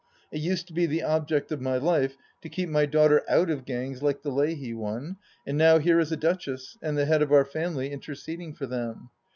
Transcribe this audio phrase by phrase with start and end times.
[0.31, 3.65] It used to be the object of my life to keep my daughter out of
[3.65, 7.31] gangs like the Leahy one, and now here is a Duchess, and the head of
[7.31, 9.11] our family, interceding for them